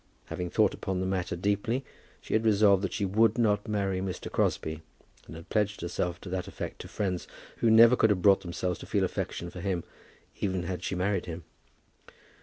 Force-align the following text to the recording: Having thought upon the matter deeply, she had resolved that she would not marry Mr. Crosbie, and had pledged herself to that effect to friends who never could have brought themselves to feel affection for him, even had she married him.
Having 0.29 0.49
thought 0.49 0.73
upon 0.73 0.99
the 0.99 1.05
matter 1.05 1.35
deeply, 1.35 1.85
she 2.21 2.33
had 2.33 2.43
resolved 2.43 2.81
that 2.83 2.91
she 2.93 3.05
would 3.05 3.37
not 3.37 3.67
marry 3.67 3.99
Mr. 4.01 4.31
Crosbie, 4.31 4.81
and 5.27 5.35
had 5.35 5.47
pledged 5.49 5.81
herself 5.81 6.19
to 6.21 6.29
that 6.29 6.47
effect 6.47 6.81
to 6.81 6.87
friends 6.87 7.27
who 7.57 7.69
never 7.69 7.95
could 7.95 8.09
have 8.09 8.23
brought 8.23 8.41
themselves 8.41 8.79
to 8.79 8.87
feel 8.87 9.03
affection 9.03 9.51
for 9.51 9.59
him, 9.61 9.83
even 10.39 10.63
had 10.63 10.81
she 10.83 10.95
married 10.95 11.27
him. 11.27 11.43